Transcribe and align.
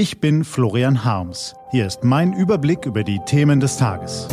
Ich 0.00 0.18
bin 0.18 0.44
Florian 0.44 1.04
Harms. 1.04 1.54
Hier 1.72 1.86
ist 1.86 2.04
mein 2.04 2.32
Überblick 2.32 2.86
über 2.86 3.04
die 3.04 3.20
Themen 3.26 3.60
des 3.60 3.76
Tages. 3.76 4.28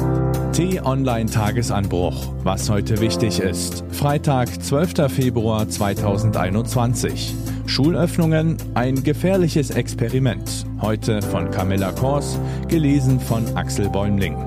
T-Online 0.53 1.29
Tagesanbruch. 1.29 2.33
Was 2.41 2.69
heute 2.69 3.01
wichtig 3.01 3.41
ist. 3.41 3.83
Freitag, 3.91 4.47
12. 4.63 5.11
Februar 5.11 5.67
2021. 5.67 7.35
Schulöffnungen, 7.65 8.55
ein 8.75 9.03
gefährliches 9.03 9.71
Experiment. 9.71 10.65
Heute 10.79 11.21
von 11.21 11.51
Camilla 11.51 11.91
Kors, 11.91 12.39
gelesen 12.69 13.19
von 13.19 13.57
Axel 13.57 13.89
Bäumling. 13.89 14.37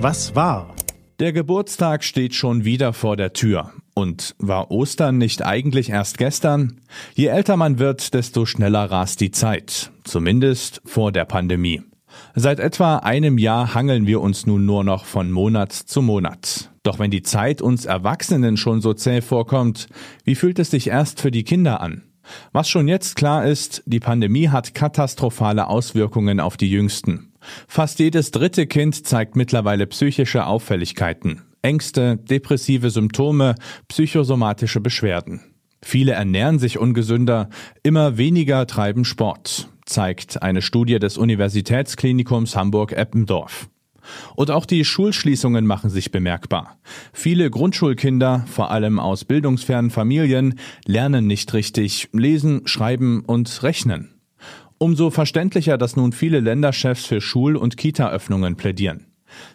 Was 0.00 0.34
war? 0.34 0.74
Der 1.18 1.34
Geburtstag 1.34 2.02
steht 2.02 2.34
schon 2.34 2.64
wieder 2.64 2.94
vor 2.94 3.18
der 3.18 3.34
Tür. 3.34 3.72
Und 3.94 4.34
war 4.38 4.70
Ostern 4.70 5.18
nicht 5.18 5.44
eigentlich 5.44 5.90
erst 5.90 6.18
gestern? 6.18 6.80
Je 7.14 7.26
älter 7.26 7.56
man 7.56 7.78
wird, 7.78 8.14
desto 8.14 8.46
schneller 8.46 8.90
rast 8.90 9.20
die 9.20 9.30
Zeit. 9.30 9.90
Zumindest 10.04 10.80
vor 10.84 11.12
der 11.12 11.24
Pandemie. 11.24 11.82
Seit 12.34 12.60
etwa 12.60 12.96
einem 12.96 13.38
Jahr 13.38 13.74
hangeln 13.74 14.06
wir 14.06 14.20
uns 14.20 14.46
nun 14.46 14.64
nur 14.64 14.84
noch 14.84 15.04
von 15.04 15.30
Monat 15.30 15.72
zu 15.72 16.02
Monat. 16.02 16.70
Doch 16.82 16.98
wenn 16.98 17.10
die 17.10 17.22
Zeit 17.22 17.60
uns 17.60 17.84
Erwachsenen 17.84 18.56
schon 18.56 18.80
so 18.80 18.94
zäh 18.94 19.20
vorkommt, 19.20 19.88
wie 20.24 20.34
fühlt 20.34 20.58
es 20.58 20.70
sich 20.70 20.88
erst 20.88 21.20
für 21.20 21.30
die 21.30 21.44
Kinder 21.44 21.80
an? 21.80 22.02
Was 22.52 22.68
schon 22.68 22.88
jetzt 22.88 23.16
klar 23.16 23.44
ist, 23.44 23.82
die 23.86 24.00
Pandemie 24.00 24.48
hat 24.48 24.74
katastrophale 24.74 25.66
Auswirkungen 25.66 26.40
auf 26.40 26.56
die 26.56 26.70
Jüngsten. 26.70 27.32
Fast 27.66 27.98
jedes 27.98 28.30
dritte 28.30 28.66
Kind 28.66 29.06
zeigt 29.06 29.36
mittlerweile 29.36 29.86
psychische 29.86 30.46
Auffälligkeiten. 30.46 31.42
Ängste, 31.62 32.16
depressive 32.16 32.90
Symptome, 32.90 33.54
psychosomatische 33.88 34.80
Beschwerden. 34.80 35.40
Viele 35.82 36.12
ernähren 36.12 36.58
sich 36.58 36.78
ungesünder, 36.78 37.48
immer 37.82 38.18
weniger 38.18 38.66
treiben 38.66 39.04
Sport, 39.04 39.68
zeigt 39.86 40.42
eine 40.42 40.62
Studie 40.62 40.98
des 40.98 41.16
Universitätsklinikums 41.16 42.54
Hamburg-Eppendorf. 42.54 43.68
Und 44.34 44.50
auch 44.50 44.66
die 44.66 44.84
Schulschließungen 44.84 45.66
machen 45.66 45.90
sich 45.90 46.10
bemerkbar. 46.10 46.78
Viele 47.12 47.50
Grundschulkinder, 47.50 48.44
vor 48.50 48.70
allem 48.70 48.98
aus 48.98 49.24
bildungsfernen 49.24 49.90
Familien, 49.90 50.58
lernen 50.86 51.26
nicht 51.26 51.52
richtig 51.54 52.08
lesen, 52.12 52.62
schreiben 52.66 53.22
und 53.26 53.62
rechnen. 53.62 54.20
Umso 54.78 55.10
verständlicher, 55.10 55.76
dass 55.76 55.96
nun 55.96 56.12
viele 56.12 56.40
Länderchefs 56.40 57.04
für 57.04 57.20
Schul- 57.20 57.56
und 57.56 57.76
Kita-Öffnungen 57.76 58.56
plädieren. 58.56 59.09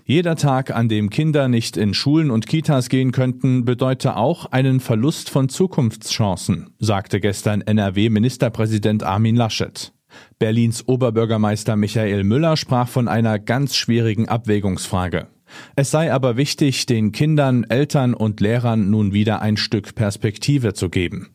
Jeder 0.06 0.36
Tag, 0.36 0.76
an 0.76 0.90
dem 0.90 1.10
Kinder 1.10 1.48
nicht 1.48 1.78
in 1.78 1.94
Schulen 1.94 2.32
und 2.32 2.48
Kitas 2.48 2.90
gehen 2.90 3.12
könnten, 3.12 3.66
bedeute 3.66 4.16
auch 4.16 4.48
einen 4.48 4.80
Verlust 4.80 5.30
von 5.30 5.50
Zukunftschancen, 5.50 6.70
sagte 6.80 7.20
gestern 7.20 7.62
NRW-Ministerpräsident 7.62 9.04
Armin 9.04 9.36
Laschet. 9.36 9.94
Berlins 10.40 10.88
Oberbürgermeister 10.88 11.76
Michael 11.76 12.24
Müller 12.24 12.58
sprach 12.58 12.88
von 12.88 13.08
einer 13.08 13.40
ganz 13.40 13.76
schwierigen 13.76 14.30
Abwägungsfrage. 14.30 15.28
Es 15.76 15.92
sei 15.92 16.12
aber 16.12 16.38
wichtig, 16.38 16.86
den 16.86 17.12
Kindern, 17.12 17.64
Eltern 17.66 18.14
und 18.14 18.40
Lehrern 18.42 18.90
nun 18.90 19.14
wieder 19.14 19.42
ein 19.42 19.58
Stück 19.58 19.96
Perspektive 19.96 20.74
zu 20.74 20.90
geben. 20.90 21.35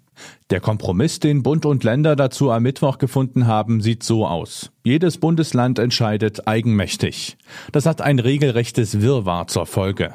Der 0.51 0.61
Kompromiss, 0.61 1.21
den 1.21 1.43
Bund 1.43 1.65
und 1.67 1.85
Länder 1.85 2.17
dazu 2.17 2.51
am 2.51 2.63
Mittwoch 2.63 2.99
gefunden 2.99 3.47
haben, 3.47 3.81
sieht 3.81 4.03
so 4.03 4.27
aus. 4.27 4.71
Jedes 4.85 5.19
Bundesland 5.19 5.79
entscheidet 5.79 6.47
eigenmächtig. 6.49 7.37
Das 7.73 7.87
hat 7.87 8.01
ein 8.01 8.19
regelrechtes 8.19 9.01
Wirrwarr 9.01 9.47
zur 9.47 9.67
Folge. 9.67 10.15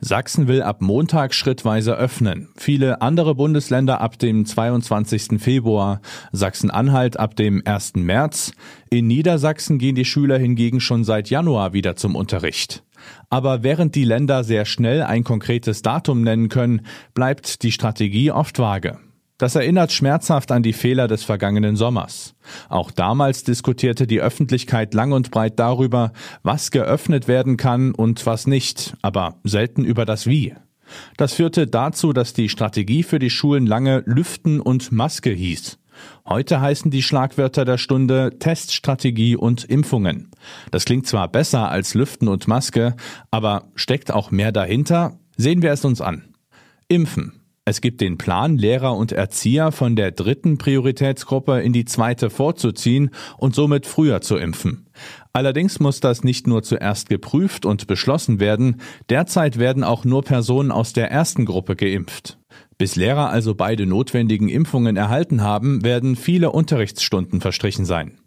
Sachsen 0.00 0.48
will 0.48 0.62
ab 0.62 0.80
Montag 0.80 1.34
schrittweise 1.34 1.96
öffnen, 1.96 2.48
viele 2.56 3.02
andere 3.02 3.34
Bundesländer 3.34 4.00
ab 4.00 4.18
dem 4.18 4.44
22. 4.46 5.40
Februar, 5.40 6.00
Sachsen-Anhalt 6.32 7.18
ab 7.18 7.36
dem 7.36 7.62
1. 7.64 7.96
März, 7.96 8.52
in 8.90 9.06
Niedersachsen 9.06 9.78
gehen 9.78 9.94
die 9.94 10.04
Schüler 10.04 10.38
hingegen 10.38 10.80
schon 10.80 11.04
seit 11.04 11.30
Januar 11.30 11.72
wieder 11.72 11.96
zum 11.96 12.14
Unterricht. 12.14 12.82
Aber 13.30 13.62
während 13.62 13.94
die 13.94 14.04
Länder 14.04 14.44
sehr 14.44 14.64
schnell 14.64 15.02
ein 15.02 15.24
konkretes 15.24 15.82
Datum 15.82 16.22
nennen 16.22 16.48
können, 16.48 16.86
bleibt 17.14 17.62
die 17.62 17.72
Strategie 17.72 18.30
oft 18.30 18.58
vage. 18.58 18.98
Das 19.38 19.54
erinnert 19.54 19.92
schmerzhaft 19.92 20.50
an 20.50 20.62
die 20.62 20.72
Fehler 20.72 21.08
des 21.08 21.22
vergangenen 21.22 21.76
Sommers. 21.76 22.34
Auch 22.70 22.90
damals 22.90 23.44
diskutierte 23.44 24.06
die 24.06 24.20
Öffentlichkeit 24.20 24.94
lang 24.94 25.12
und 25.12 25.30
breit 25.30 25.58
darüber, 25.58 26.12
was 26.42 26.70
geöffnet 26.70 27.28
werden 27.28 27.58
kann 27.58 27.92
und 27.92 28.24
was 28.24 28.46
nicht, 28.46 28.96
aber 29.02 29.36
selten 29.44 29.84
über 29.84 30.06
das 30.06 30.26
Wie. 30.26 30.54
Das 31.18 31.34
führte 31.34 31.66
dazu, 31.66 32.12
dass 32.12 32.32
die 32.32 32.48
Strategie 32.48 33.02
für 33.02 33.18
die 33.18 33.30
Schulen 33.30 33.66
lange 33.66 34.02
Lüften 34.06 34.60
und 34.60 34.92
Maske 34.92 35.30
hieß. 35.30 35.78
Heute 36.26 36.60
heißen 36.60 36.90
die 36.90 37.02
Schlagwörter 37.02 37.64
der 37.64 37.78
Stunde 37.78 38.38
Teststrategie 38.38 39.36
und 39.36 39.64
Impfungen. 39.64 40.30
Das 40.70 40.84
klingt 40.84 41.06
zwar 41.06 41.28
besser 41.28 41.70
als 41.70 41.94
Lüften 41.94 42.28
und 42.28 42.48
Maske, 42.48 42.94
aber 43.30 43.64
steckt 43.74 44.10
auch 44.12 44.30
mehr 44.30 44.52
dahinter? 44.52 45.18
Sehen 45.36 45.62
wir 45.62 45.72
es 45.72 45.84
uns 45.84 46.00
an. 46.00 46.34
Impfen. 46.88 47.32
Es 47.68 47.80
gibt 47.80 48.00
den 48.00 48.16
Plan, 48.16 48.56
Lehrer 48.56 48.96
und 48.96 49.10
Erzieher 49.10 49.72
von 49.72 49.96
der 49.96 50.12
dritten 50.12 50.56
Prioritätsgruppe 50.56 51.60
in 51.62 51.72
die 51.72 51.84
zweite 51.84 52.30
vorzuziehen 52.30 53.10
und 53.38 53.56
somit 53.56 53.86
früher 53.86 54.20
zu 54.20 54.36
impfen. 54.36 54.86
Allerdings 55.32 55.80
muss 55.80 55.98
das 55.98 56.22
nicht 56.22 56.46
nur 56.46 56.62
zuerst 56.62 57.08
geprüft 57.08 57.66
und 57.66 57.88
beschlossen 57.88 58.38
werden, 58.38 58.80
derzeit 59.08 59.58
werden 59.58 59.82
auch 59.82 60.04
nur 60.04 60.22
Personen 60.22 60.70
aus 60.70 60.92
der 60.92 61.10
ersten 61.10 61.44
Gruppe 61.44 61.74
geimpft. 61.74 62.38
Bis 62.78 62.94
Lehrer 62.94 63.30
also 63.30 63.56
beide 63.56 63.84
notwendigen 63.84 64.48
Impfungen 64.48 64.96
erhalten 64.96 65.42
haben, 65.42 65.82
werden 65.82 66.14
viele 66.14 66.52
Unterrichtsstunden 66.52 67.40
verstrichen 67.40 67.84
sein. 67.84 68.20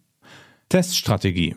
Teststrategie. 0.67 1.55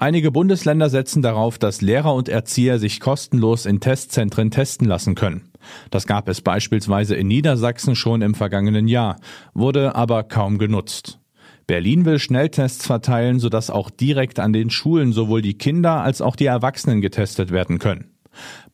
Einige 0.00 0.30
Bundesländer 0.30 0.90
setzen 0.90 1.22
darauf, 1.22 1.58
dass 1.58 1.80
Lehrer 1.80 2.14
und 2.14 2.28
Erzieher 2.28 2.78
sich 2.78 3.00
kostenlos 3.00 3.66
in 3.66 3.80
Testzentren 3.80 4.52
testen 4.52 4.86
lassen 4.86 5.16
können. 5.16 5.50
Das 5.90 6.06
gab 6.06 6.28
es 6.28 6.40
beispielsweise 6.40 7.16
in 7.16 7.26
Niedersachsen 7.26 7.96
schon 7.96 8.22
im 8.22 8.36
vergangenen 8.36 8.86
Jahr, 8.86 9.16
wurde 9.54 9.96
aber 9.96 10.22
kaum 10.22 10.58
genutzt. 10.58 11.18
Berlin 11.66 12.04
will 12.04 12.20
Schnelltests 12.20 12.86
verteilen, 12.86 13.40
sodass 13.40 13.70
auch 13.70 13.90
direkt 13.90 14.38
an 14.38 14.52
den 14.52 14.70
Schulen 14.70 15.12
sowohl 15.12 15.42
die 15.42 15.58
Kinder 15.58 16.00
als 16.00 16.22
auch 16.22 16.36
die 16.36 16.46
Erwachsenen 16.46 17.00
getestet 17.00 17.50
werden 17.50 17.80
können. 17.80 18.14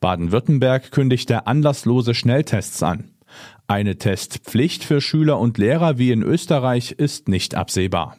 Baden-Württemberg 0.01 0.93
kündigte 0.93 1.47
anlasslose 1.47 2.15
Schnelltests 2.15 2.83
an. 2.83 3.13
Eine 3.67 3.97
Testpflicht 3.97 4.85
für 4.85 5.01
Schüler 5.01 5.41
und 5.41 5.57
Lehrer 5.57 5.97
wie 5.97 6.13
in 6.13 6.23
Österreich 6.23 6.93
ist 6.93 7.29
nicht 7.29 7.55
absehbar. 7.55 8.19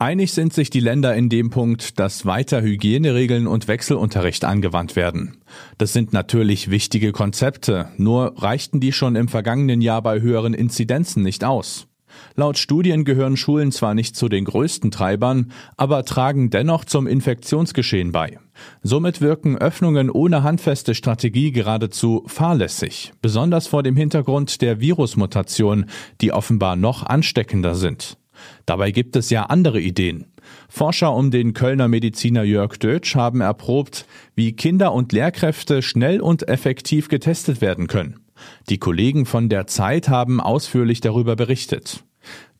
Einig 0.00 0.30
sind 0.30 0.52
sich 0.52 0.70
die 0.70 0.78
Länder 0.78 1.16
in 1.16 1.28
dem 1.28 1.50
Punkt, 1.50 1.98
dass 1.98 2.24
weiter 2.24 2.62
Hygieneregeln 2.62 3.48
und 3.48 3.66
Wechselunterricht 3.66 4.44
angewandt 4.44 4.94
werden. 4.94 5.38
Das 5.76 5.92
sind 5.92 6.12
natürlich 6.12 6.70
wichtige 6.70 7.10
Konzepte, 7.10 7.88
nur 7.96 8.40
reichten 8.40 8.78
die 8.78 8.92
schon 8.92 9.16
im 9.16 9.26
vergangenen 9.26 9.80
Jahr 9.80 10.00
bei 10.00 10.20
höheren 10.20 10.54
Inzidenzen 10.54 11.24
nicht 11.24 11.42
aus. 11.42 11.88
Laut 12.36 12.58
Studien 12.58 13.04
gehören 13.04 13.36
Schulen 13.36 13.72
zwar 13.72 13.94
nicht 13.94 14.14
zu 14.14 14.28
den 14.28 14.44
größten 14.44 14.92
Treibern, 14.92 15.50
aber 15.76 16.04
tragen 16.04 16.50
dennoch 16.50 16.84
zum 16.84 17.08
Infektionsgeschehen 17.08 18.12
bei. 18.12 18.38
Somit 18.84 19.20
wirken 19.20 19.58
Öffnungen 19.58 20.10
ohne 20.10 20.44
handfeste 20.44 20.94
Strategie 20.94 21.50
geradezu 21.50 22.22
fahrlässig, 22.28 23.14
besonders 23.20 23.66
vor 23.66 23.82
dem 23.82 23.96
Hintergrund 23.96 24.62
der 24.62 24.80
Virusmutation, 24.80 25.86
die 26.20 26.32
offenbar 26.32 26.76
noch 26.76 27.02
ansteckender 27.02 27.74
sind. 27.74 28.16
Dabei 28.66 28.90
gibt 28.90 29.16
es 29.16 29.30
ja 29.30 29.44
andere 29.44 29.80
Ideen. 29.80 30.26
Forscher 30.68 31.14
um 31.14 31.30
den 31.30 31.52
Kölner 31.52 31.88
Mediziner 31.88 32.42
Jörg 32.42 32.76
Dötsch 32.76 33.14
haben 33.14 33.40
erprobt, 33.40 34.06
wie 34.34 34.52
Kinder 34.52 34.92
und 34.92 35.12
Lehrkräfte 35.12 35.82
schnell 35.82 36.20
und 36.20 36.48
effektiv 36.48 37.08
getestet 37.08 37.60
werden 37.60 37.86
können. 37.86 38.20
Die 38.68 38.78
Kollegen 38.78 39.26
von 39.26 39.48
der 39.48 39.66
Zeit 39.66 40.08
haben 40.08 40.40
ausführlich 40.40 41.00
darüber 41.00 41.36
berichtet. 41.36 42.04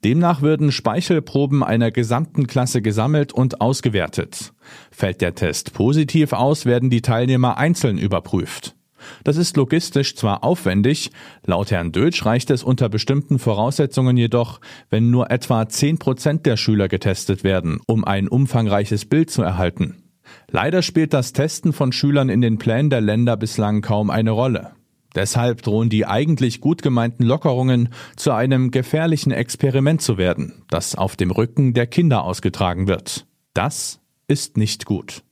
Demnach 0.04 0.42
würden 0.42 0.70
Speichelproben 0.70 1.64
einer 1.64 1.90
gesamten 1.90 2.46
Klasse 2.46 2.82
gesammelt 2.82 3.32
und 3.32 3.60
ausgewertet. 3.60 4.52
Fällt 4.90 5.20
der 5.20 5.34
Test 5.34 5.72
positiv 5.72 6.32
aus, 6.32 6.66
werden 6.66 6.88
die 6.88 7.02
Teilnehmer 7.02 7.56
einzeln 7.56 7.98
überprüft. 7.98 8.77
Das 9.24 9.36
ist 9.36 9.56
logistisch 9.56 10.16
zwar 10.16 10.44
aufwendig, 10.44 11.10
laut 11.44 11.70
Herrn 11.70 11.92
Dötsch 11.92 12.24
reicht 12.24 12.50
es 12.50 12.62
unter 12.62 12.88
bestimmten 12.88 13.38
Voraussetzungen 13.38 14.16
jedoch, 14.16 14.60
wenn 14.90 15.10
nur 15.10 15.30
etwa 15.30 15.68
10 15.68 15.98
Prozent 15.98 16.46
der 16.46 16.56
Schüler 16.56 16.88
getestet 16.88 17.44
werden, 17.44 17.80
um 17.86 18.04
ein 18.04 18.28
umfangreiches 18.28 19.04
Bild 19.04 19.30
zu 19.30 19.42
erhalten. 19.42 20.02
Leider 20.50 20.82
spielt 20.82 21.14
das 21.14 21.32
Testen 21.32 21.72
von 21.72 21.92
Schülern 21.92 22.28
in 22.28 22.40
den 22.40 22.58
Plänen 22.58 22.90
der 22.90 23.00
Länder 23.00 23.36
bislang 23.36 23.80
kaum 23.80 24.10
eine 24.10 24.30
Rolle. 24.30 24.72
Deshalb 25.14 25.62
drohen 25.62 25.88
die 25.88 26.06
eigentlich 26.06 26.60
gut 26.60 26.82
gemeinten 26.82 27.24
Lockerungen 27.24 27.88
zu 28.16 28.32
einem 28.32 28.70
gefährlichen 28.70 29.32
Experiment 29.32 30.02
zu 30.02 30.18
werden, 30.18 30.62
das 30.68 30.94
auf 30.94 31.16
dem 31.16 31.30
Rücken 31.30 31.72
der 31.74 31.86
Kinder 31.86 32.24
ausgetragen 32.24 32.88
wird. 32.88 33.26
Das 33.54 34.00
ist 34.28 34.56
nicht 34.56 34.84
gut. 34.84 35.22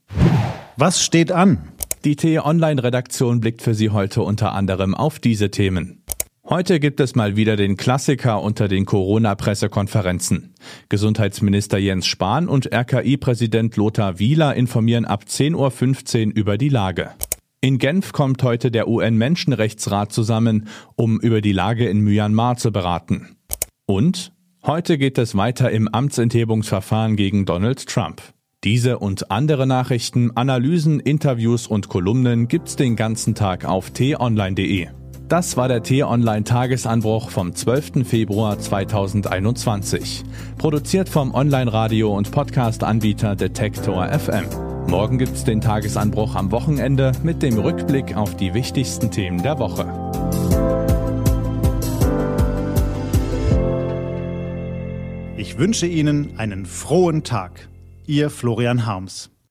Was 0.75 1.01
steht 1.03 1.31
an? 1.31 1.69
Die 2.07 2.15
T-Online-Redaktion 2.15 3.41
blickt 3.41 3.61
für 3.61 3.73
Sie 3.73 3.89
heute 3.89 4.21
unter 4.21 4.53
anderem 4.53 4.95
auf 4.95 5.19
diese 5.19 5.51
Themen. 5.51 6.05
Heute 6.45 6.79
gibt 6.79 7.01
es 7.01 7.15
mal 7.15 7.35
wieder 7.35 7.57
den 7.57 7.75
Klassiker 7.75 8.41
unter 8.41 8.69
den 8.69 8.85
Corona-Pressekonferenzen. 8.85 10.53
Gesundheitsminister 10.87 11.77
Jens 11.77 12.07
Spahn 12.07 12.47
und 12.47 12.73
RKI-Präsident 12.73 13.75
Lothar 13.75 14.19
Wieler 14.19 14.55
informieren 14.55 15.03
ab 15.03 15.25
10.15 15.27 16.27
Uhr 16.27 16.33
über 16.33 16.57
die 16.57 16.69
Lage. 16.69 17.11
In 17.59 17.77
Genf 17.77 18.13
kommt 18.13 18.41
heute 18.41 18.71
der 18.71 18.87
UN-Menschenrechtsrat 18.87 20.13
zusammen, 20.13 20.69
um 20.95 21.19
über 21.19 21.41
die 21.41 21.51
Lage 21.51 21.89
in 21.89 21.99
Myanmar 21.99 22.55
zu 22.55 22.71
beraten. 22.71 23.35
Und 23.85 24.31
heute 24.63 24.97
geht 24.97 25.17
es 25.17 25.35
weiter 25.35 25.71
im 25.71 25.89
Amtsenthebungsverfahren 25.89 27.17
gegen 27.17 27.43
Donald 27.43 27.85
Trump. 27.85 28.21
Diese 28.63 28.97
und 28.97 29.29
andere 29.29 29.67
Nachrichten, 29.67 30.31
Analysen, 30.35 30.99
Interviews 30.99 31.67
und 31.67 31.89
Kolumnen 31.89 32.47
gibt's 32.47 32.75
den 32.75 32.95
ganzen 32.95 33.35
Tag 33.35 33.65
auf 33.65 33.91
t-online.de. 33.91 34.87
Das 35.27 35.57
war 35.57 35.67
der 35.67 35.83
T-Online-Tagesanbruch 35.83 37.29
vom 37.29 37.53
12. 37.53 38.07
Februar 38.07 38.57
2021. 38.57 40.23
Produziert 40.57 41.07
vom 41.07 41.35
Online-Radio- 41.35 42.17
und 42.17 42.31
Podcast-Anbieter 42.31 43.35
Detektor 43.35 44.07
FM. 44.07 44.45
Morgen 44.87 45.19
gibt's 45.19 45.43
den 45.43 45.61
Tagesanbruch 45.61 46.33
am 46.33 46.51
Wochenende 46.51 47.11
mit 47.21 47.43
dem 47.43 47.59
Rückblick 47.59 48.17
auf 48.17 48.37
die 48.37 48.55
wichtigsten 48.55 49.11
Themen 49.11 49.43
der 49.43 49.59
Woche. 49.59 49.85
Ich 55.37 55.59
wünsche 55.59 55.85
Ihnen 55.85 56.39
einen 56.39 56.65
frohen 56.65 57.23
Tag. 57.23 57.69
Ihr 58.09 58.29
Florian 58.29 58.85
Harms. 58.85 59.36